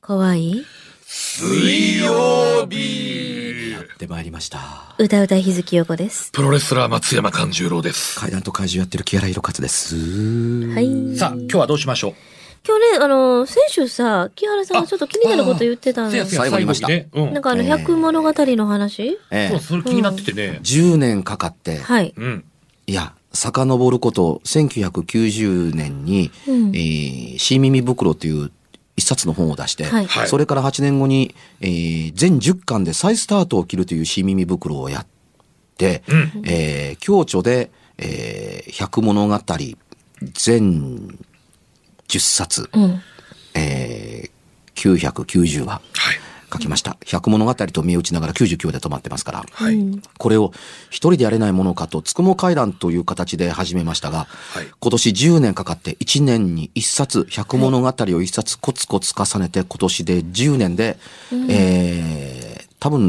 [0.00, 0.50] かわい？
[0.50, 0.64] い
[1.04, 4.94] 水曜日やってまいりました。
[4.98, 6.30] 歌うた日月陽子です。
[6.32, 8.18] プロレスラー松山勘十郎です。
[8.18, 9.96] 階段と怪獣やってる木原博勝です。
[10.74, 11.16] はい。
[11.16, 12.14] さあ、今日はどうしましょう？
[12.66, 16.10] 今日ね、あの、先週さ、木原さんがちょっと気になること言ってたの。
[16.10, 17.32] せやせや最後に言いました最後にね。
[17.32, 19.18] なんかあの、えー百物語の話？
[19.50, 20.60] そう、それ気になっててね。
[20.62, 22.12] 10年かかって、はい。
[22.16, 22.44] うん。
[22.86, 28.50] いや、遡ること、1990年に、うんえー、新耳袋という
[28.98, 35.06] 一冊の本を出して、はいはいそれから8年後に、えー、全10巻で再スタートを切るという新耳袋をやっ
[35.76, 36.42] て、うん。
[36.44, 39.38] えー、共著で、えー、百物語
[40.20, 41.18] 全
[42.08, 43.00] 10冊、うん。
[43.54, 45.82] えー、990話はい。
[46.52, 46.96] 書きました。
[47.04, 49.44] 百物語と見打ちながら99で止まってますから。
[49.50, 49.74] はい。
[49.74, 50.52] うんこれを
[50.90, 60.98] 一人でやれないものかと、つくも階段という形で始めましたが、はい今年10年かかって1年に1冊、百物語を1冊コツコツ重ねて今年で10年で、
[61.48, 63.00] えー、多分、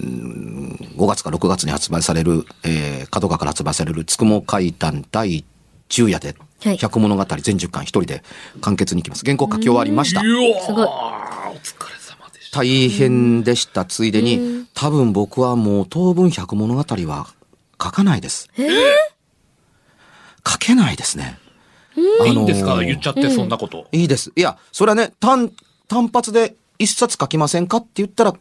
[0.00, 5.44] うん5月か6月に発売される、えー、角川から発売されるつくも階段第
[5.88, 8.22] 10夜で、はい百物語全10巻一人で
[8.60, 9.22] 完結に行きます。
[9.24, 10.20] 原稿書き終わりました。
[10.20, 10.86] すごい。
[12.52, 13.84] 大変でした。
[13.84, 17.26] ついでに、うん多分僕はもう当分百物語は
[17.82, 18.48] 書かないです。
[18.56, 18.70] えー？
[20.50, 21.38] 書けないですね。
[22.24, 22.72] いいんですか？
[22.72, 23.86] あのー言っちゃって、そんなこと。
[23.92, 24.32] いいです。
[24.34, 25.50] いや、それはね、単、
[25.86, 28.34] 単発で一冊書きませんかって言ったら、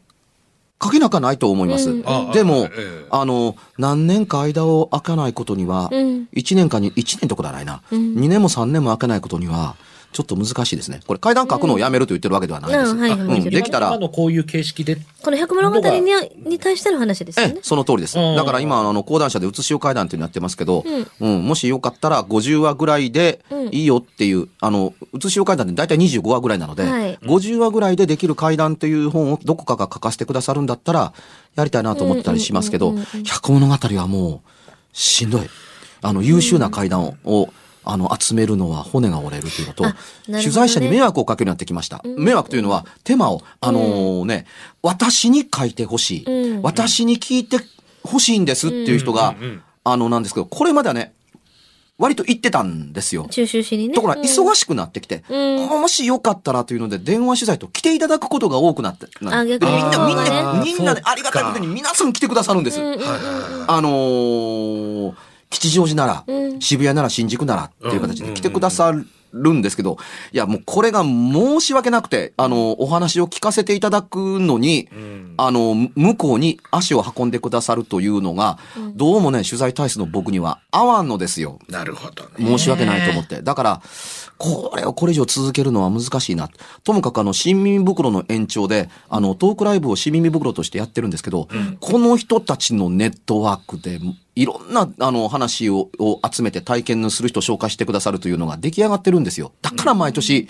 [0.82, 1.90] 書けなくはないと思います。
[1.90, 7.82] うんああでもええ、あの、何年か間を空かないことにはうん、一年間に、一年とこではないな。
[7.92, 9.76] うん二年も三年も空かないことには、
[10.12, 11.02] ちょっと難しいですね。
[11.06, 12.92] これ階段書くのをやめると言ってるわけではないです。
[12.92, 14.98] うんできたら今、のこういう形式で。
[15.22, 16.12] この百物語に
[16.46, 17.64] に対しての話ですよねええ、。
[17.64, 18.18] その通りです。
[18.18, 20.84] うんだから今、あの、講談社でうつしお会談っていうのやってますけど、
[21.20, 31.14] ううん、もしよかったら50話ぐらいでうんいいよっていう、あの、うつしお会談って大体25話ぐらいなので、はい50話ぐらいでできる会談っていう本をどこかが書かせてくださるんだったら、
[31.56, 34.50] やりたいなと思ったりしますけど百物語はもう、
[34.94, 35.42] しんどい。
[36.02, 37.50] あの、優秀な会談を、
[37.92, 39.94] あの、集めるのは骨が折れるというのと、ね。
[40.27, 42.02] 取材者に迷惑をかけるようになってきました。
[42.17, 44.45] 迷惑というのは、手間を、あのね、
[44.82, 46.61] 私に書いてほしい、うん。
[46.61, 47.58] 私に聞いて
[48.04, 49.36] ほしいんですっていう人が、
[49.83, 51.14] あの、なんですけど、これまではね、
[52.00, 53.27] 割と言ってたんですよ。
[53.30, 53.94] 中秋しにね。
[53.94, 55.67] ところが、忙ししくなってきて、うん。
[55.67, 62.80] もしよかったらというので、電話取材と来ていただくことが多くなって、みんな、みんあな、ーみんなでありがたいことに皆さん来てくださるんです。
[63.67, 65.14] あのー
[65.49, 68.92] 吉祥寺なら、うん渋谷なら新宿ならっていう形で来てくださ
[69.32, 69.98] るんですけど、
[70.33, 78.58] いや、もうこれが申し訳なくて、あの、お話を聞かせていただくのに、んあの、向こうに足を運んでくださるというのが、
[78.95, 81.59] どうもね、取材体質の僕には合わんのですよ。
[81.70, 82.45] なるほどね。
[82.45, 83.42] 申し訳ないと思って。
[83.42, 83.82] だから、
[84.39, 86.50] これをこれ以上続けるのは難しいな。
[86.86, 91.50] ともかくあの、新耳袋の延長で、あの、トークライブを新耳袋としてやってるんですけど、
[91.82, 94.00] この人たちのネットワークで、
[94.36, 99.52] いろんな、あの、話をを集めて体験する人を紹介してくださるというのが出来上がってるんですよ。
[99.61, 100.48] だから毎年、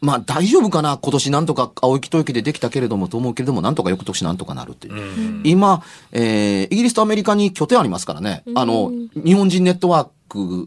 [0.00, 0.98] まあ大丈夫かな？
[1.00, 4.94] 今年なんとか青木吐息でできたけれどもと思うけれども、なんとか翌年なんとかなるっていう。
[4.94, 8.42] うん今、えーイギリスとアメリカに拠点ありますからね。
[8.56, 10.10] あの、日本人ネットワーク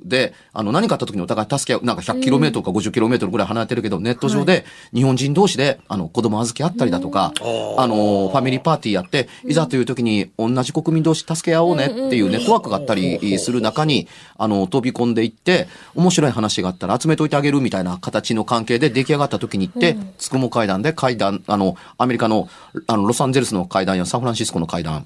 [0.04, 7.82] で、あの、何かあった時にお互い助け合う、なんか 100km か 50km ぐらい離れてるけど、ネット上で日本人同士で、あの、子供預け合ったりだとか、うん。
[7.82, 22.50] あの、ファミリーパーティーやって、いざという時に同じ国民同士助け合おうねっていうネットワークがあったりする中に、あの、飛び込んでいって、面白い話があったら集めといてあげるみたいな形の関係で出来上がった時に行って、つくも会談で会談、あの、アメリカの、
[22.88, 25.06] あの、ロサンゼルスの会談やサンフランシスコの会談、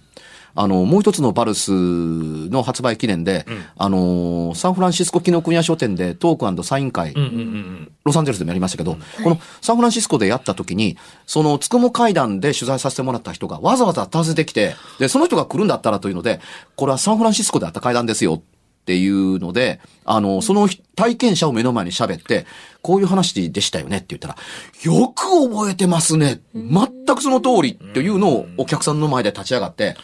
[0.56, 3.46] あの、もう一つのバルスの発売記念で、
[3.78, 16.40] あの、サンフランシスコ紀ノ国屋書店でトークサイン会、うんうんうんロサンゼルスでもやりましたけど、このサンフランシスコでやった時に、そのつくも会談で取材させてもらった人がわざわざ訪ねてきて、で、その人が来るんだったらというので、
[16.76, 18.42] これはサンフランシスコであった会談ですよっ
[18.86, 22.48] ていうので、あの、その体験者を目の前に喋って、
[22.82, 24.36] こういう話でしたよねって言ったら、
[24.84, 26.42] よく覚えてますね。
[26.56, 29.96] 全くその通りっていうのをお客さんの前で立ち上がって、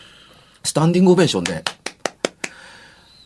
[0.65, 1.63] スタンディングオベーションで、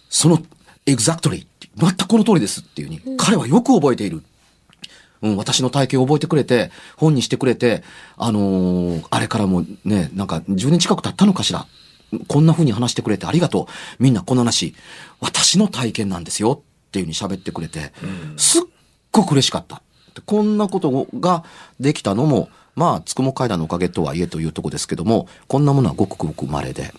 [0.09, 0.39] その、
[0.85, 1.45] exactly
[1.77, 4.23] 全くこの通りですっていうに、彼はよく覚えている。
[5.21, 7.83] うん、私の体験を覚えてくれて、本にしてくれて、
[8.17, 11.65] あのーあれからもね、なんか10年近く経ったのかしら。
[12.27, 13.67] こんな風に話してくれてありがと
[13.99, 14.03] う。
[14.03, 14.73] みんなこの話、
[15.19, 17.91] 私の体験なんですよっていう風に喋ってくれて、
[18.35, 18.61] すっ
[19.11, 19.83] ごく嬉しかった。
[20.15, 21.43] でこんなことが
[21.79, 26.93] できたのも、まあ、つくも階段のおかげとはいえというとこですけども、こんなものはごくごく稀で。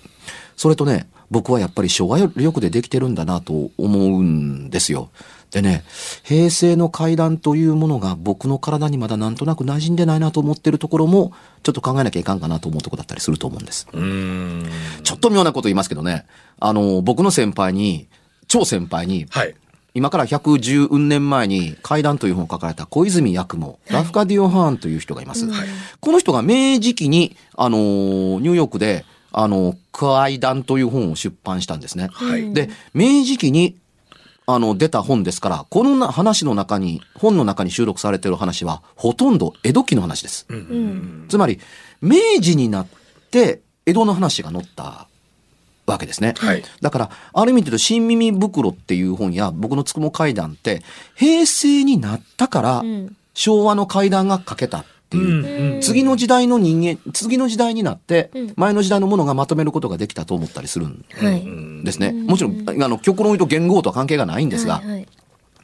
[0.61, 5.09] それとね、僕はやっぱり昭和力でできてるんだなと思うんですよ。
[5.51, 5.85] でね、
[6.23, 13.87] 平成の階段というものが僕の体にまだなんとなく馴染んでないなと思ってるところも、ちょっと考えなきゃいかんかなと思うとこだったりすると思うんです。
[15.03, 16.27] ちょっと妙なこと言いますけどね、
[16.59, 18.09] あの、僕の先輩に、
[18.47, 19.55] 超先輩に、はい。
[19.95, 25.47] 今から110運年前に階段という本を書かれた小泉八雲、ラフカディオ・ハーンという人がいます。
[26.01, 32.09] この人が明治期に、あのーニューヨークで、あの、階段という本を出版したんですね。
[32.13, 32.53] はい。
[32.53, 33.77] で、明治期に、
[34.47, 40.47] あの、出た本ですから、このな話の中に、本の中に収録されている話は、ほとんど江戸期の話です。
[40.49, 41.27] うんうん。
[41.29, 41.61] つまり、
[42.01, 42.87] 明治になっ
[43.31, 45.07] て、江戸の話が載った
[45.87, 46.35] わけですね。
[46.39, 46.65] はい。
[46.81, 50.83] だから、ある意味で言うと、新耳袋っていう本や、僕のつくも階段って、
[51.15, 53.17] 平成になったからう、ん。
[53.35, 55.75] 昭和の階段が書けたっていう。
[55.75, 61.85] うん次の時代の人間、次の時代になってうん、前の時代のものがまとめることができたと思ったりするんはい。
[61.85, 62.13] ですね。
[62.13, 64.83] もちろん、あの、極論言うと言語とは関係がないんですが、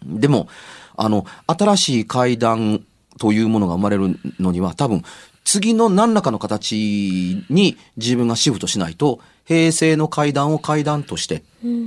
[0.04, 0.48] でも、
[0.96, 2.82] あの、新しい階段
[3.19, 5.02] というものが生まれるのには、多分、
[5.44, 11.43] 次の何らかの形に自分がシフトしないと、平成の階段を階段としてっ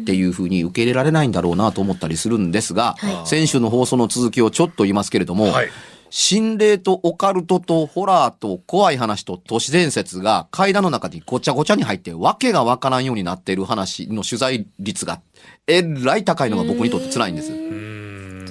[0.05, 5.69] ていうふうに受け入れられないんだろうなと思ったりするんですが、はい先週の放送の続きをちょっと言いますけれども、はい。
[6.09, 15.21] 心霊とオカルトとホラーと怖い話と都市伝説が階段の中にごちゃごちゃに入ってわけがわからんようになっている話の取材率が
[15.67, 17.51] えらい高いのが僕にとって辛いんです。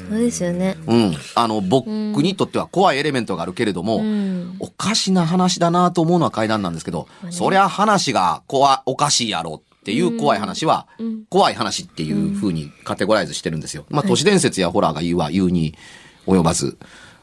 [0.08, 0.76] そうですよね。
[0.86, 1.14] うん。
[1.34, 4.56] あの、僕にとっては怖いエレメントがあるけれども、うん。
[4.58, 13.84] おかしな話だなと思うのは階段なんですけど、そりゃ話が怖、おかしいやろっていう怖い話は、うん怖い話っていう風にカテゴライズしてるんですよ。
[13.90, 15.74] まあ、都市伝説やホラーが言うは言うに
[16.26, 16.76] 及ばず、うん。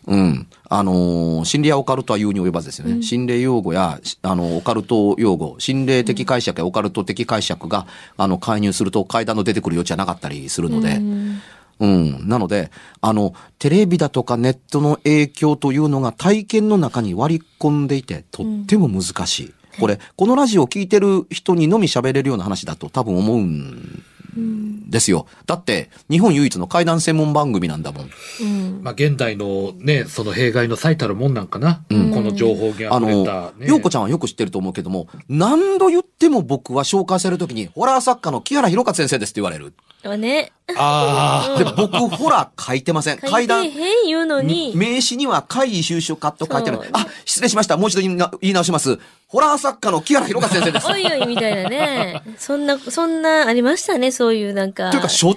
[0.07, 3.01] あのー心霊やオカルトは言うに及ばずですよね。
[3.01, 7.87] 心霊用語や、しあの、オカルト用語、心霊的解釈やオカルト的解釈が、
[8.17, 11.41] あの、介入すると階段の出てくる余地はなかったりするので、うん
[11.79, 12.27] うん。
[12.27, 12.71] なので、
[13.01, 19.53] あの、テレビだとかネットの影響というのが体験の中に割り込んでいて、とっても難しい。
[19.79, 24.03] これ、このラジオを聞いてる人にのみ喋れるような話だと多分思うん
[24.35, 25.27] ですよ。
[25.45, 28.09] だって、日本唯一の怪談専門番組なんだもん。
[28.41, 28.83] うん。
[28.83, 31.83] まあ、現代のね、その弊害の最たるもんなんかな。
[31.89, 33.67] うんこの情報があの溢れた、、ね。
[33.67, 39.73] ようこちゃんはよく知ってると思うけども、何度言っても僕は紹介されるときに、ホラー作家の木原博勝先生ですって言われる。
[40.09, 40.51] はね。
[40.77, 43.19] あ で、僕、ホラー書いてません。
[43.19, 44.73] 書い怪談てへん言うのに。
[44.75, 46.79] 名詞には怪異収集家と書いてある。
[46.93, 47.77] あ、失礼しました。
[47.77, 48.99] もう一度言い直します。
[49.27, 50.87] ホラー作家の木原博勝先生です。
[50.87, 52.21] おいおいみたいなね。
[52.37, 54.91] そんな、そんな、ありましたね、そういうなんか。
[54.91, 55.35] というか、しょっ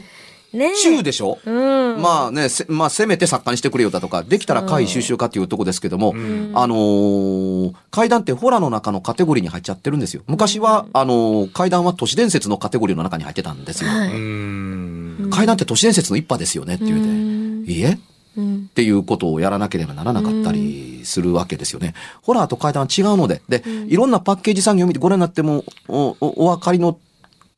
[0.52, 2.00] ねちゅうでしょ、うん。
[2.00, 6.14] まあね、せまあ、せめて作家にしてくれよだとか、できたら怪異収集家っていうとこですけども、
[6.55, 10.23] あのー怪談ってホラーの中のカテゴリーに入っちゃってるんですよ。
[10.26, 13.90] 昔は、あのー怪談は都市伝説のカテゴリーの中に入ってたんですよ。
[13.90, 14.08] はい。
[14.11, 15.29] ん。
[15.31, 18.02] 怪談って都市伝説の一派ですよねって言ううんて、いいえうん。
[18.38, 21.94] っていうことをやらなければならなかったりするわけですよね。
[22.23, 26.99] ホラーと怪談は違うので、で、いろんなパッケージ産業を見てご覧になってもおおお分かりの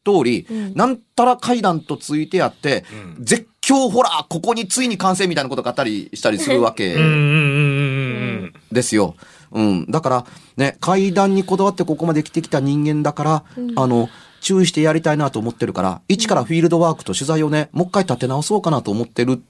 [0.04, 0.74] 通り、ん。
[0.74, 2.84] なんたら怪談とついてあって、
[3.20, 7.02] 絶叫ホラー、ここについに完成みたいなことがあったりしたりするわけうん。
[7.02, 9.14] うんうんうんですよ。
[9.52, 9.86] うん。
[9.90, 13.44] だから、ね、階段にこだわってここまで生きてきた人間だから、
[13.76, 14.08] あの、
[14.40, 19.42] 注意してやりたいなと思ってるから、一からフィールドワークと取材をね、もう一回立て直そうかなと思ってる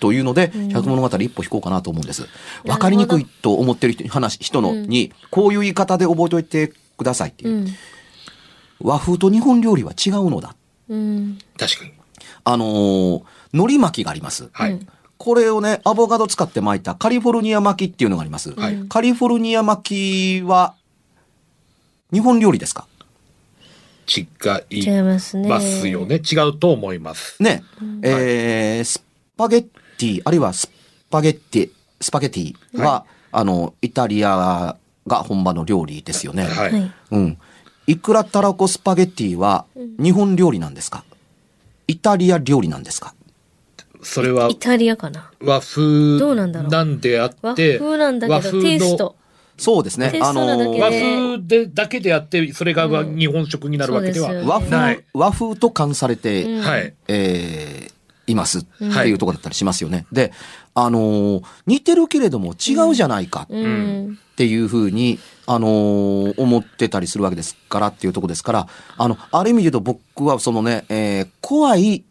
[0.00, 2.26] というので、百物語一歩引こうかなと思うんです。
[2.64, 7.58] わかりにくいと思ってる人話、人のに、こういう言い方で覚えておいてくださいっていうう。
[7.64, 7.68] ん。
[8.80, 10.54] 和風と日本料理は違うのだ。
[10.88, 11.38] うん。
[11.58, 11.92] 確かに。
[12.44, 14.48] あのー海苔巻きがあります。
[14.52, 14.78] はい。
[15.16, 18.52] これをね、アボカド使って巻いたカリフォルニア巻きっていうのがあります。
[18.52, 20.74] はいカリフォルニア巻きは、
[22.12, 22.86] 日本料理ですか？
[24.06, 25.48] 違いますね。
[25.48, 26.16] ますよね。
[26.16, 27.42] 違うと思います。
[27.42, 27.62] ね。
[28.02, 29.02] えース
[29.36, 29.66] パゲッ
[29.98, 30.70] ティ、あるいはス
[31.10, 34.76] パゲッティ、スパゲッティは、あの、イタリア
[35.06, 36.44] が本場の料理ですよね。
[36.44, 36.72] はい。
[36.72, 36.92] はい。
[37.10, 37.38] うん。
[37.86, 39.64] いくらたらこスパゲッティは
[39.98, 41.04] 日本料理なんですか？
[41.86, 43.14] イタリア料理なんですか？
[44.02, 45.30] それはイタリアかな？
[45.40, 49.16] 和風どうなんだろうなんであっ和て、風なんだけど、和風のテイスト。
[49.56, 50.18] そうですねテ。
[50.18, 55.06] イストなだけで和風でだけであって、それが日本食になるわけではそうですよ和ない風、。
[55.14, 56.94] 和風と感されて、うんはい。
[57.08, 57.92] えー
[58.28, 60.06] いますっていうところだったりしますよね。
[60.12, 60.32] で、
[60.74, 64.18] あのー似てるけれども違うじゃないかうん。
[64.32, 72.04] っていうふうに、あのー思ってたりするわけですからっていうところですから、あの、ある意味で言うと僕はそのね、えー怖い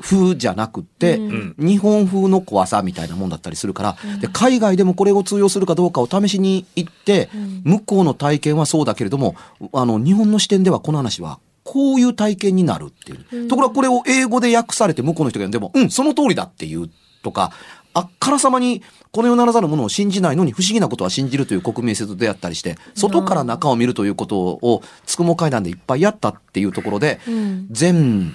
[0.00, 1.54] 風じゃなくて、ん。
[1.58, 7.28] 日本風の怖さみたいなもんだったりするから、で海外でもこれを通用するかどうかを試しに行って、
[7.64, 9.36] 向こうの体験はそうだけれども、
[9.72, 11.38] あの、日本の視点ではこの話は
[11.72, 13.48] こういう体験になるっていう。
[13.48, 16.90] ところがこれを英語で訳されて向こうの人がでも、うん、その通りだっていう
[17.22, 17.50] とか、
[17.94, 28.34] あっからさまにこの世ならざるものを信じないのに不思議なことは信じるという国民性と出会ったりして、外から中を見るということをつくも会談でいっぱいやったっていうところで、うん全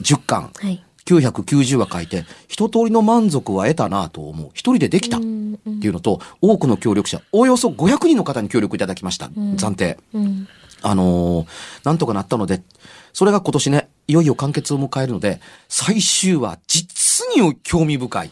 [0.00, 0.84] 10巻、はい。
[1.04, 4.50] 990話書いて、一通りの満足は得たなと思う。
[4.54, 9.26] 一人でできたっていうのと、多くの協力者、およそ500人の方に協力いただきました。
[9.26, 9.98] 暫定。
[10.14, 10.48] うん。
[10.82, 11.46] あのー
[11.84, 12.62] なんとかなったので、
[13.12, 18.30] それが今年ね、いよいよ完結を迎えるので、最終話、実に興味深い。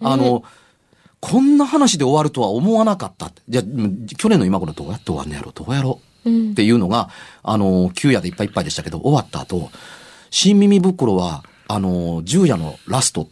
[0.00, 0.44] あの、
[1.20, 3.30] こんな話で終わるとは思わなかった。
[3.48, 3.62] じゃ
[4.16, 7.10] 去年の今頃どうやって終わんのやろどうやろうんっていうのが、
[7.42, 9.70] あの、旧夜でいっぱいいっぱいでしたけど、終わった後、
[10.30, 13.28] 新耳袋は、あの、10夜のラストっ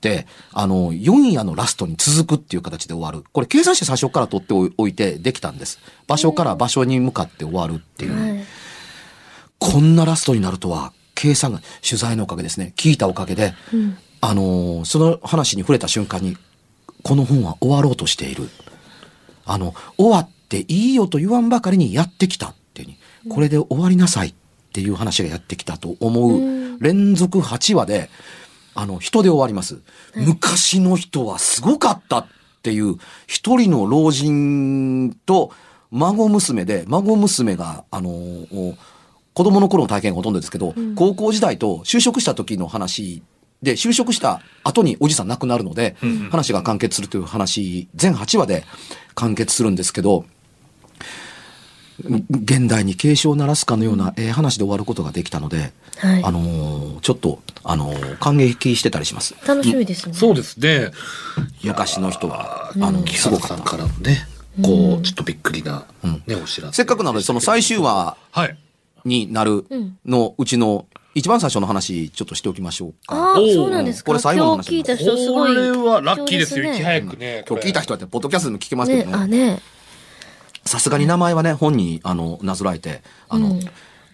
[0.00, 3.22] て、あの、4夜のラストに続くっていう形で終わる。
[3.32, 5.78] これ計算して最初から取っておいてできたんです。
[6.08, 8.20] 場所から場所に向かって終わるっていう。
[8.20, 8.44] はい。
[9.60, 12.72] こんなラストになるとは、計算が、取材のおかげですね。
[12.76, 13.54] 聞いたおかげで、
[14.20, 16.36] あのーその話に触れた瞬間に、
[17.04, 18.48] この本は終わろうとしている。
[19.44, 24.34] あの、終わっていいよと言わんばかりにやってきたっていうに、これで終わりなさいっ
[24.72, 28.10] ていう話がやってきたと思う、連続8話で、
[28.74, 29.80] あの、人で終わります。
[30.14, 32.26] 昔の人はすごかったっ
[32.62, 35.52] ていう、一人の老人と
[35.90, 38.76] 孫娘で、孫娘が、あのー
[39.34, 43.22] 子供の頃の体験がほとんどですけど、高校時代と就職した時の話
[43.62, 45.94] で、就職した後におじさん亡くなるので、
[46.32, 48.64] 話が完結するという話、全8話で
[49.14, 50.24] 完結するんですけど、
[52.30, 59.34] 現代に警鐘を鳴らすかのような、ええ話で終わることができたので、はいあのーちょっと、あのー感激してたりします。
[59.46, 60.14] 楽しみですね。
[60.14, 60.92] そうですね。
[61.64, 63.56] 昔の人は、あの、木すごかった。
[63.56, 64.26] 原さんからのね、
[64.62, 65.86] こう、ちょっとびっくりな、
[66.26, 66.76] ね、お知らせ。
[66.76, 68.56] せっかくなので、その最終話はい。
[69.04, 69.64] になる
[70.04, 73.32] のうちの一番最初の話、ちょっとしておきましょうか。
[73.32, 74.08] あそうなんですか。
[74.08, 75.54] これ最後の話今日聞いた人すごい。
[75.54, 76.64] これはラッキーですよ。
[76.70, 76.84] いちね。
[76.84, 77.44] 早くね。
[77.48, 79.60] 今日聞いた人はって、ポッドキャストでも聞けますけねど、ね、あね。
[80.68, 83.60] さすがに名前はね、本に、あの、なぞらえて、あの、うん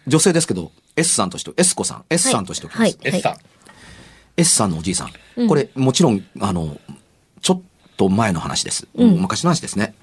[0.06, 2.80] 女性ですけど、S さんとして、S 子さん、S さんとしておきます。
[2.82, 3.38] はいエッサ。
[4.36, 5.48] S さんのおじいさん。
[5.48, 6.76] これ、もちろん、あの、
[7.40, 7.62] ちょっ
[7.96, 8.86] と前の話です。
[8.94, 9.94] 昔の話ですね。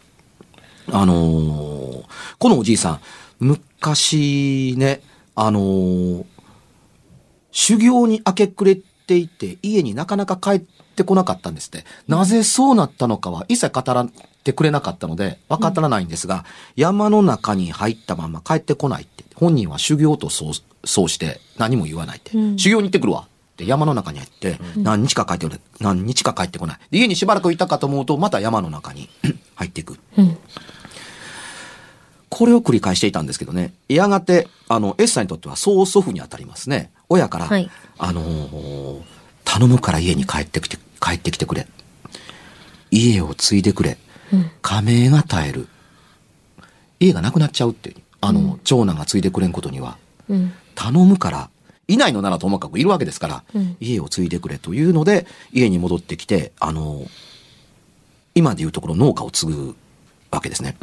[0.91, 2.03] あのー
[2.39, 2.99] このおじいさん、
[3.39, 5.01] 昔ね、
[5.35, 6.25] あのー
[7.51, 10.59] 修行に明け暮れていて、家になかなか帰っ
[10.95, 11.85] てこなかったんですって。
[12.07, 14.07] なぜそうなったのかは一切語ら
[14.41, 16.45] ってくれなかったので、わからないんですが、
[16.75, 19.23] 山の中に入ったまま帰ってこないって。
[19.35, 22.31] 本人は修行とそう、そうして何も言わないって。
[22.57, 23.27] 修行に行ってくるわ。
[23.53, 25.61] って山の中に入って、何日か帰ってくる。
[25.79, 26.79] 何日か帰ってこない。
[26.89, 29.09] で家にしばらくいたかと思うと、また山の中に
[29.55, 29.97] 入っていく。
[30.17, 30.37] うん。
[32.29, 33.73] これを繰り返していたんですけどね。
[33.89, 36.91] やがて、あの、エッサーにとっては曽祖父にあたりますね。
[37.09, 39.01] 親から、はいあのー
[39.43, 41.67] 頼むから家に帰ってきて、帰ってきてくれ。
[42.89, 43.97] 家を継いでくれ。
[44.61, 45.67] 家名が絶える。
[46.99, 47.95] 家がなくなっちゃうっていう。
[48.21, 49.97] あの、長男が継いでくれんことには。
[50.29, 50.53] うん。
[50.75, 51.49] 頼むから、
[51.87, 57.05] いないのならともかくいるわけですから、うん家を継いでくれというので、家に戻ってきて、あの、
[58.35, 59.75] 今でいうところ農家を継ぐ
[60.29, 60.77] わけですね。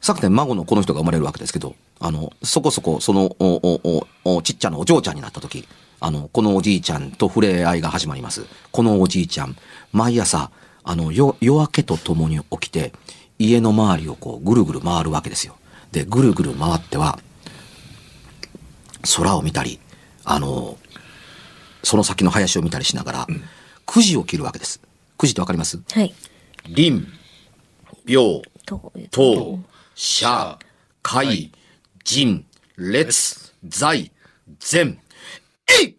[0.00, 5.66] 昨年孫のこの人が生まれるわけですけど、あの、そこそこその、お、お、お、おちっちゃなお嬢ちゃんになった時、
[6.00, 8.44] あの、このおじいちゃんと触れ合いが始まります。
[8.72, 9.56] このおじいちゃん、
[9.92, 10.50] 毎朝、
[10.84, 12.92] あの、夜、夜明けとともに起きて、
[13.38, 15.56] 家の周りをこう、ぐるぐる回るわけですよ。
[15.92, 17.18] で、ぐるぐる回っては、
[19.16, 19.80] 空を見たり、
[20.24, 20.78] あの、
[21.82, 23.26] その先の林を見たりしながら、
[23.84, 24.80] くじを切るわけです。
[25.16, 25.78] くじってわかります？
[25.92, 26.12] はい。
[26.74, 27.06] 林、
[28.04, 28.92] 病、と。
[29.12, 29.60] と、
[29.94, 30.58] 社、
[31.02, 31.52] 会、
[32.04, 32.44] 人、
[32.76, 34.10] 列、在、
[34.58, 34.98] 善、
[35.68, 35.96] えい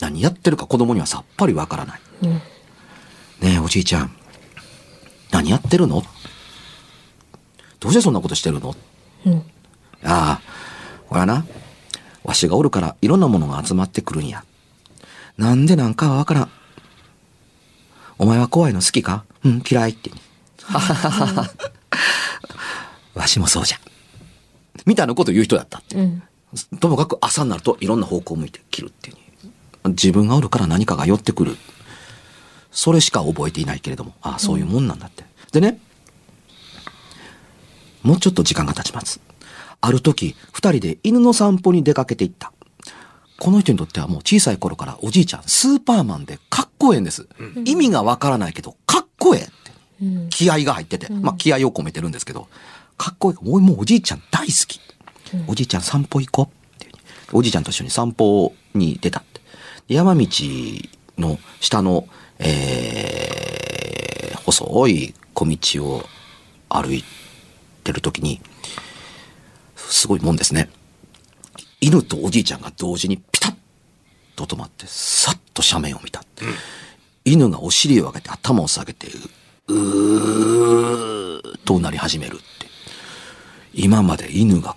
[0.00, 2.00] 何やってるか子供にはさっぱりわからない。
[2.22, 2.42] ね
[3.54, 4.14] え、おじいちゃん。
[5.30, 6.02] 何やってるの？
[7.80, 8.74] どうしてそんなことしてるの？
[9.26, 9.42] うん。
[10.04, 10.40] ああ、
[11.08, 11.44] ほらな。
[12.24, 14.44] わしがおるからいろんなものが集まってくるんや。
[15.36, 16.50] なんでなんかはわからん。
[18.18, 19.24] お前は怖いの好きか？
[19.44, 20.10] うん、嫌いって。
[20.62, 21.50] ははははは。
[23.14, 23.78] わしもそうじゃ。
[24.86, 25.96] みたいなことを言う人だったって。
[25.96, 26.22] うん。
[26.80, 29.16] ともかく朝になるといろんな方向を向いて切るっていう。
[29.90, 31.56] 自分がおるから何かが寄ってくる。
[32.70, 35.24] それしか覚えていないけれども、ああ、そういうもんなんだって。
[35.52, 35.78] でね、
[38.02, 39.20] もうちょっと時間が経ちます。
[39.80, 42.52] ある時、二人で犬の散歩に出かけていった。
[43.38, 47.26] この人にとってはもう小さい頃からおじいちゃん、スーパーマンでかっこええんです。
[47.64, 49.52] 意味がわからないけど、かっこええって。
[50.02, 50.28] うん。
[50.30, 52.48] 気合が入ってて、まあ気合を込めてるんですけど、
[52.96, 53.44] かっこいい。
[53.44, 54.80] もうもうおじいちゃん大好き。
[55.46, 56.86] おじいちゃん散歩行こうって
[57.32, 59.40] うおじいちゃんと一緒に散歩に出たって。
[59.88, 60.26] 山道
[61.18, 62.06] の下の、
[62.38, 66.04] えー、細い小道を
[66.68, 67.04] 歩い
[67.84, 68.40] てる時に、
[69.76, 70.70] すごいもんですね。
[71.80, 73.54] 犬とおじいちゃんが同時にピタッ
[74.36, 76.22] と止まって、さっと斜面を見た。
[77.24, 79.08] 犬がお尻を上げて頭を下げて、
[79.68, 82.44] うーっとなり始めるって。
[83.74, 84.76] 今まで犬が、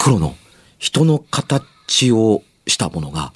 [0.11, 0.35] 黒の
[0.77, 3.31] 人の形をしたものが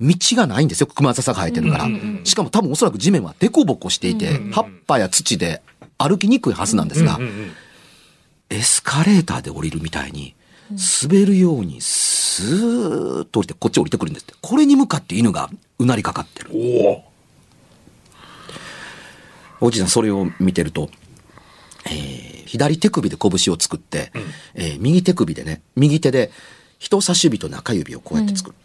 [0.00, 1.88] 道がないんですよ熊笹が生えてるから。
[2.22, 5.60] しかも多分おそらく地面は凸凹していて葉っぱや土で
[5.96, 7.18] 歩きにくいはずなんですが
[8.50, 10.34] エスカレーターで降りるみたいに、
[11.02, 14.34] 滑るようにスーッと降りて、こっち降りてくるんですって。
[14.40, 16.50] これに向かって犬がうなりかかってる。
[19.60, 20.88] おじいさんそれを見てると、
[21.90, 24.10] えー左手首で拳を作って、
[24.54, 26.30] えー右手首でね、右手で
[26.78, 28.56] 人差し指と中指をこうやって作る。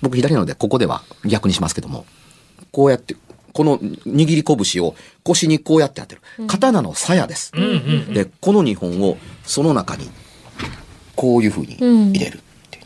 [0.00, 2.06] 僕左なのでここでは逆にしますけども、
[2.70, 3.16] こうやって、
[3.52, 6.22] この握り拳を腰にこうやって当てる。
[6.46, 7.52] 刀の鞘です。
[7.54, 7.66] うんう
[8.10, 8.14] ん。
[8.14, 10.10] で、この2本をその中に、
[11.14, 12.84] こういう風に入れるっていう。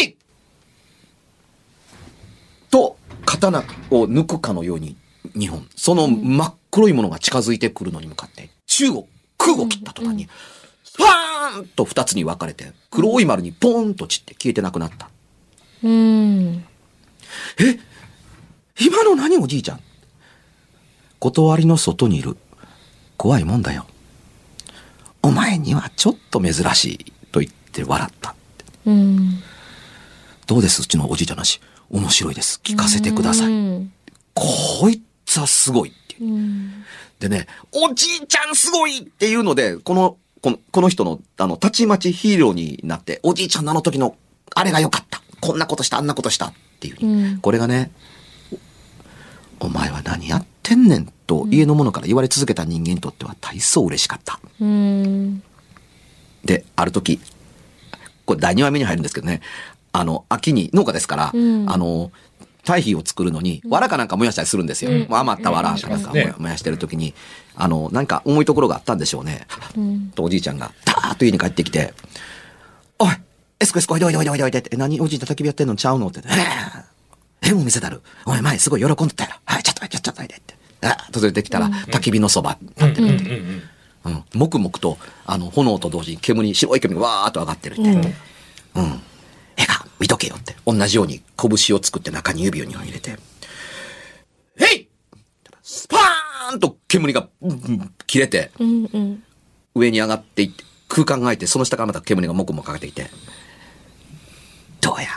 [0.00, 0.16] えい
[2.70, 3.60] と、刀
[3.90, 4.96] を抜くかのように
[5.36, 5.68] 2本。
[5.76, 9.06] その真っ黒いものが近づいてくるのに向かって、中を、
[9.38, 15.08] 空を切った途端に、ファーンと2つに分かれて、黒い丸にポーンと散って消えてなくなった。
[15.84, 16.64] うん。
[17.60, 17.78] え
[18.80, 19.80] 今の何おじいちゃん？
[21.20, 22.36] 断りの外にいる。
[23.16, 23.86] 怖いもんだよ。
[25.22, 27.12] お前にはちょっと珍しい。
[27.30, 28.34] と言って笑った。
[28.86, 29.38] うん。
[30.48, 30.82] どうです？
[30.82, 31.60] うちのおじいちゃんの話。
[31.90, 32.60] 面白いです。
[32.64, 33.46] 聞かせてください。
[33.46, 33.92] うん。
[34.34, 36.34] こいつはすごいっていう。
[36.34, 36.84] うん。
[37.18, 44.16] でね、おじいちゃんすごいっていうので、この、このこの人の、あの、たちまちヒーローになって、おじいちゃんのあの時の、
[44.54, 45.22] あれが良かった。
[45.40, 46.46] こんなことした、あんなことした。
[46.46, 47.12] っていうふうに。
[47.12, 47.90] うんこれがね、
[49.60, 54.40] おお前は何やってんねんと家の者から言われ続けた人間にとっては大層嬉しかった。
[54.60, 55.42] うん。
[56.44, 57.20] で、ある時、
[58.26, 59.40] これ第2話目に入るんですけどね、
[59.92, 62.10] あの、秋に農家ですから、うんあの、
[62.64, 64.90] 堆肥を作るのに、藁かなんか燃やしたりするんですよ。
[65.10, 67.14] 余った藁かなんか燃やしてる時に、
[67.56, 69.46] あの、なんか重いところがあったんでしょうね。
[69.76, 70.10] うん。
[70.14, 71.94] とおじいちゃんが、ダーッと家に帰ってきて、
[72.98, 73.08] おい
[73.60, 75.76] エスコエスコおいでおいでおいでおいでおいでって、え何おじいちゃん焚き火やってんの？
[75.76, 78.02] ちゃうのって、ええもう見せたる。
[78.24, 79.36] お前前すごい喜んでたやろ。
[79.44, 80.54] はい、ちょっとちょっとおいでって。
[80.82, 83.38] あーと連れてきたら、焚き火のそば、立ってるって。
[83.38, 83.62] うん
[84.04, 84.24] うん。
[84.34, 87.82] 黙々と、あの、炎と同時に煙、白い煙がわーっと上がってるって。
[87.82, 89.00] うん。
[90.00, 90.56] 見とけよって。
[90.66, 93.10] 同じように拳を作って中に指を2本入れて。
[93.10, 94.88] へい
[95.62, 98.84] スパーンと煙が、うんうん切れて、うん。
[98.92, 99.22] うん。
[99.74, 103.10] 上に上がっていって、空間が空いて、その下からまた煙がもくもくかけていて、
[104.80, 105.08] どうや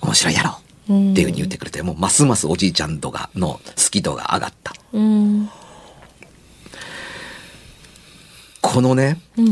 [0.00, 4.72] 面白いやろっていうふうに言ってくれて、もうますますおじいちゃん度が、の好き度が上がった。
[4.92, 5.50] うん。
[8.62, 9.46] このね、うん。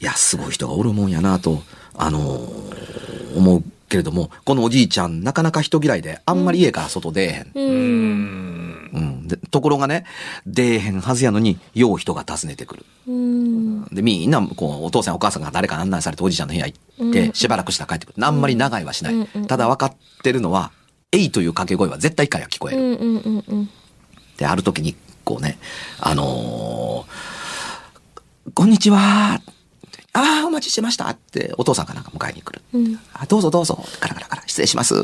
[0.00, 1.62] いや、すごい人がおるもんやなと、
[1.96, 7.42] あのー思うけれども、このおじいちゃん、なかなか人嫌いで、あんまり家から外出えへん。
[7.42, 7.50] う。
[7.54, 8.90] うんん。
[8.92, 9.28] うん。
[9.28, 10.04] でところがね、
[10.46, 12.86] 出えへんはずやのに、よう人が訪ねてくる。
[13.08, 13.84] うん。
[13.86, 18.24] で、みんな、こう、お父さんお母さんが誰か案内されておじいちゃんの部屋行って、うんしばらくしたら帰ってくる。
[18.26, 19.26] あんまり長いはしない。
[19.46, 20.72] ただ分かってるのは、
[21.10, 22.82] えいという掛け声は絶対一回は聞こえる。
[22.82, 22.92] うん。
[22.94, 22.96] う
[23.30, 23.44] ん。
[23.48, 23.70] うん。
[24.36, 25.58] で、ある時に、こうね、
[26.00, 29.40] あのーこんにちは
[30.14, 32.62] ああ、お待ちしてましたって、お父さんかなんか迎えに来る。
[32.74, 33.00] うん。
[33.14, 34.94] あどうぞどうぞ、カラカラカラ、失礼します。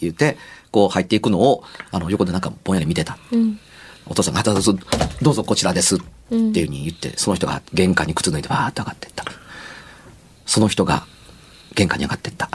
[0.00, 0.38] 言って、
[0.70, 3.18] こう入っていくのを、あの、横でなんかぼんやり見てた。
[3.30, 3.60] うん。
[4.06, 4.76] お父さんが、どうぞ、
[5.22, 5.96] どうぞこちらです。
[5.96, 9.24] っていうふうに言って、その人が玄関に靴脱いでバーッと上がっていった。
[10.46, 11.06] その人が
[11.74, 12.48] 玄関に上がっていった。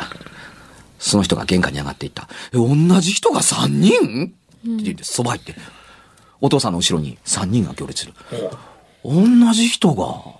[0.97, 2.27] その人が玄関に上がっていった。
[2.53, 4.25] え、同じ人が3人？
[4.25, 5.55] って言って、そば入って。
[6.41, 8.13] お父さんの後ろに3人が行列する。
[9.03, 10.38] 同じ人が。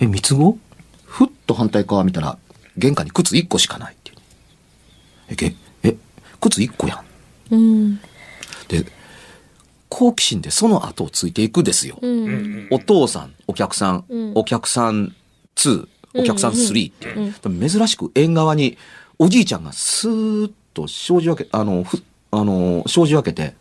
[0.00, 0.58] え、三つ子？
[1.04, 2.38] ふっと反対側見たら、
[2.76, 4.16] 玄関に靴1個しかないっていう。
[5.28, 5.96] え、げえ、
[6.40, 7.02] 靴1個や
[7.50, 7.54] ん。
[7.54, 7.96] うん。
[8.68, 8.84] で、
[9.88, 11.98] 好奇心でその後をついていくですよ。
[12.00, 12.68] うん。
[12.70, 15.14] お父さん、お客さん、うんお客さん
[15.56, 18.78] 2、お客さん3って、うんでも珍しく縁側に
[19.18, 23.54] おじいちゃんがスーッと障子を開け、あの、ふ、あの、障子を開けて、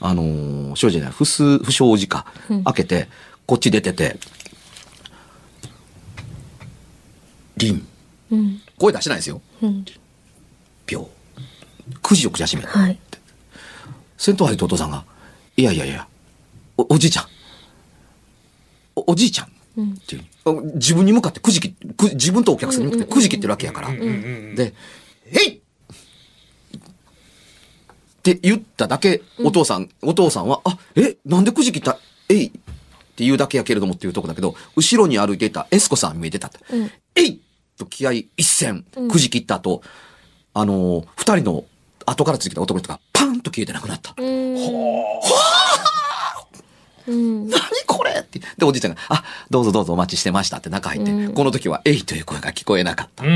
[0.00, 2.26] あの、障子じゃない、不数、不祥事か、
[2.64, 3.08] 開けて、
[3.46, 4.18] こっち出てて、
[7.56, 7.86] リン。
[8.30, 8.60] うん。
[8.78, 9.40] 声出してないですよ。
[9.62, 9.84] うん。
[10.86, 11.08] 秒。
[12.02, 12.62] 9時をくじゃしめ。
[12.62, 12.98] はい。
[14.16, 15.04] 先頭入ってお父さんが、
[15.56, 16.06] いやいやいや、
[16.76, 17.26] お、おじいちゃん。
[18.96, 19.52] お、おじいちゃん。
[19.76, 19.92] うん。
[19.92, 23.88] っていうあ自分に向かってくじき、く自分とお客さんに向かってくじきってるわけやから。
[23.88, 24.04] うんう
[24.52, 24.74] んで、
[25.30, 25.60] へいっ
[28.22, 36.58] て言っただけ、お父さん、お父さんは、あ、え、なんでくじきったえいって言うだけやけれどもっていうとこだけど、後ろに歩いていたエスコさん見えてたって。
[36.70, 37.40] うんえい
[37.76, 39.82] と気合一戦、くじ切った後、
[40.54, 41.64] あのー二人の
[42.06, 44.14] 後からついてきた男の人がパンと消えてなくなった。
[44.16, 44.56] うん。
[47.08, 47.48] うん。
[47.48, 48.40] 何これって。
[48.58, 53.24] で、おじいちゃんが、あ、どうぞどうぞお待ちしてましたって中入って、うんこの時は、えいという声が聞こえなかった。
[53.24, 53.30] うん。
[53.30, 53.34] う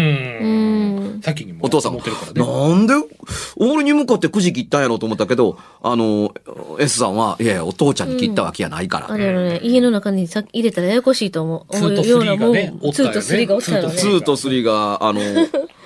[1.18, 1.20] ん。
[1.22, 2.40] 先にもお父さんも持ってるからね。
[2.40, 2.94] なんで、
[3.56, 6.32] 俺に向かってくじ切ったんやろうと思ったけど、あの、
[6.78, 9.10] S さんは、いやいや、お父ちゃんに切ったわけやないから。
[9.10, 11.76] あれやろね、家の中にさ入れたらややこしいと思う。
[11.76, 13.94] ツーと思うようなもねおったよね Two と Three がおったよね。
[13.94, 15.20] 2と3が、あの、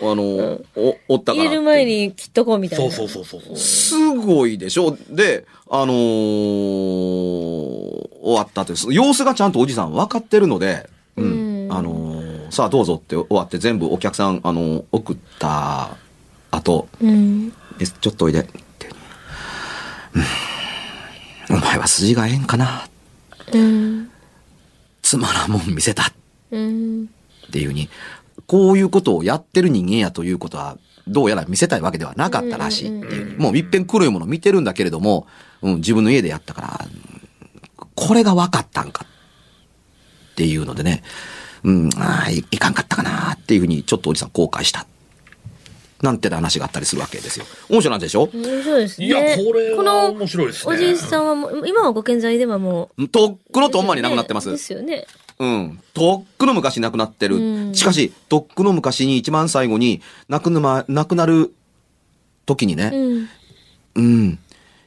[0.00, 1.44] あの、お、おったから。
[1.44, 2.90] 入れる前に切っとこうみたいな。
[2.90, 3.56] そうそうそうそう。
[3.56, 5.94] すごいでしょで、あのー
[8.24, 11.24] 終わったって、様子がちゃんとおじさん分かってるので、うん。
[11.24, 15.96] うんあのーさあどうぞって終わって全部お客さん、あのー送った
[16.50, 17.52] 後、うん。
[17.80, 18.88] えちょっとおいでって。
[20.14, 20.18] う
[21.52, 22.88] んお前は筋がええんかな
[23.52, 24.10] うん。
[25.02, 26.06] つまらんもん見せたっ
[26.52, 27.08] うん。
[27.52, 27.88] ていうに、
[28.46, 33.40] こういうことをやってる人間やということは、どうやら見せたいわけではなかったらしいっていう。
[33.40, 35.26] もう一遍黒いもの見てるんだけれども、
[35.62, 36.80] うん、自分の家でやったから、
[37.94, 39.06] これが分かったんか
[40.32, 41.02] っていうのでね、
[41.62, 44.86] うん、ああ、いいかんかったかなっていうふうにちょっとおじさん後悔した。
[46.04, 47.46] なんて話があったりするわけですよ。
[47.68, 48.28] 面白いなんでしょ？
[48.32, 49.06] 面白いですね。
[49.06, 50.74] いや、これは面白いですね。
[50.74, 53.60] おじいさんはもう、今はご健在ではもとっくう。
[53.60, 54.50] のとんまに亡くなってます。
[54.50, 55.06] ですよね。
[55.38, 55.80] うん。
[55.94, 57.36] とっくの昔亡くなってる。
[57.36, 61.52] うんしかし、とっくの昔に一番最後に亡くな、ま、亡くなる
[62.46, 63.28] 時にね、うん。
[63.96, 64.38] うん。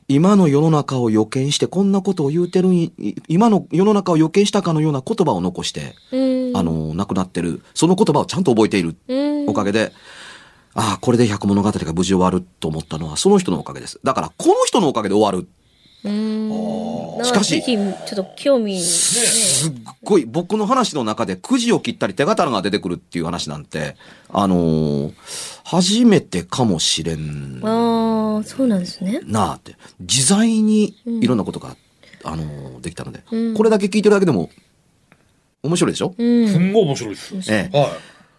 [0.08, 2.94] 今の世の中を予見してこんなことを言うてるんい
[3.28, 6.56] 今の世の中を予見したかのような言葉を残して、うん。
[6.56, 7.62] あ、の、亡くなってる。
[7.74, 8.96] その言葉をちゃんと覚えている。
[9.10, 9.50] うん。
[9.50, 9.92] おかげで、
[10.78, 14.00] ああ、これで百物語が無事終わると思ったのはその人のおかげです。
[14.04, 15.48] だから、この人のおかげで終わる。
[16.04, 17.26] うん。
[17.26, 18.80] しかしちょっと興味、ね。
[18.80, 23.96] すっごい、僕の話の中でくじを切ったり手刀が出てくるっていう話なんて、
[24.30, 25.13] あのー
[25.63, 29.20] 初めてかもしれんああ、そうなんですね。
[29.26, 29.76] なあって。
[30.00, 31.76] 自在にいろんなことが、
[32.24, 34.52] あのーできたので、うんこれだけ聞いてるだけでも、
[35.63, 36.48] 面白いでしょ、うん。
[36.48, 37.52] すんごい面白いです。
[37.52, 37.78] ええ。
[37.78, 37.90] は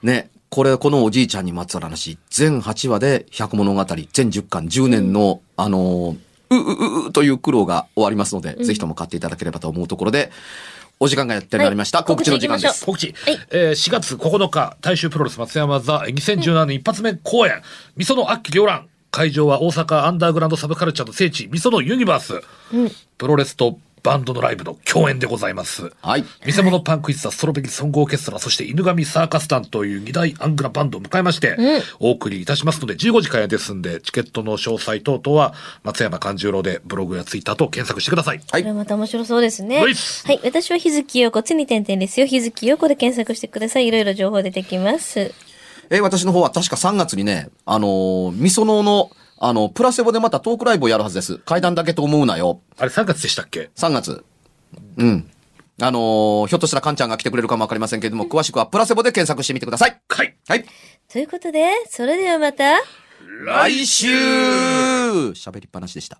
[0.03, 0.31] ね。
[0.51, 6.17] これ、このおじいちゃんにまつわる話、全8話で百物語、全10巻、10年の、あのー
[6.51, 10.31] う、う、う、うという苦労が終わりますので、ぜひとも買っていただければと思うところで、
[11.01, 11.99] お時間がやってまいりました。
[11.99, 12.85] はい告知の時間です。
[12.87, 17.63] 告知、はいえー4月9日、大衆プロレス松山座2017年一発目公演、
[17.97, 18.89] みその秋行覧。
[19.11, 22.43] 会場は大阪アンダーグラウンドサブカルチャーの聖地、みそのユニバース。
[23.17, 25.93] プロレスとバンドのライブの共演でございます。
[26.03, 26.25] はい。
[26.47, 31.57] 見せ物パンクイズザストロベリーソングオーケストラ、そして犬神サーカス団という二大アングラバンドを迎えまして、
[31.99, 38.41] お送りいたしますので、15時からですんで、チケットの詳細等々は、松山勘十郎でブログやツイッターと検索してください。
[38.51, 39.81] はいこれまた面白そうですね。
[39.81, 40.41] はいはい。
[40.45, 42.27] 私は日月陽子、つに点々ですよ。
[42.27, 43.87] 日月陽子で検索してください。
[43.87, 45.33] いろいろ情報出てきます。
[45.91, 51.39] えー私の方は確か3月にね、あのー、みそのの、あの、プラセボでまたトークライブをやるはずです。
[51.39, 52.61] 階段だけと思うなよ。
[52.77, 54.25] あれ3月でしたっけ？3月。
[54.97, 55.31] うん。
[55.81, 60.01] あのーひょっとしたらカンちゃんが来てくれるかもわかりませんけれども、詳しくはプラセボで検索してみてください。
[60.09, 60.37] はい。
[60.49, 60.65] はい。
[61.11, 62.65] ということで、それではまた。
[63.47, 66.19] 来週喋りっぱなしでした。